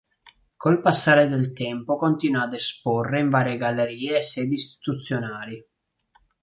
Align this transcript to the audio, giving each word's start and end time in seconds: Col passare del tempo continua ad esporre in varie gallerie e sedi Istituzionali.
Col 0.57 0.81
passare 0.81 1.27
del 1.29 1.53
tempo 1.53 1.95
continua 1.95 2.41
ad 2.41 2.55
esporre 2.55 3.19
in 3.19 3.29
varie 3.29 3.57
gallerie 3.57 4.17
e 4.17 4.23
sedi 4.23 4.55
Istituzionali. 4.55 5.63